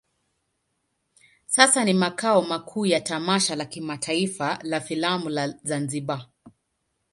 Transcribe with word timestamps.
Sasa 1.45 1.83
ni 1.85 1.93
makao 1.93 2.41
makuu 2.41 2.85
ya 2.85 3.01
tamasha 3.01 3.55
la 3.55 3.65
kimataifa 3.65 4.59
la 4.63 4.81
filamu 4.81 5.29
la 5.29 5.47
Zanzibar. 5.47 6.27